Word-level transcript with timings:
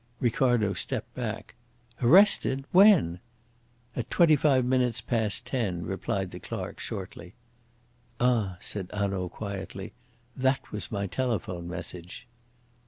Ricardo 0.19 0.73
stepped 0.73 1.13
back. 1.13 1.53
"Arrested! 2.01 2.65
When?" 2.71 3.19
"At 3.95 4.09
twenty 4.09 4.35
five 4.35 4.65
minutes 4.65 4.99
past 4.99 5.45
ten," 5.45 5.83
replied 5.83 6.31
the 6.31 6.39
clerk 6.39 6.79
shortly. 6.79 7.35
"Ah," 8.19 8.57
said 8.59 8.89
Hanaud 8.91 9.29
quietly. 9.29 9.93
"That 10.35 10.71
was 10.71 10.91
my 10.91 11.05
telephone 11.05 11.69
message." 11.69 12.25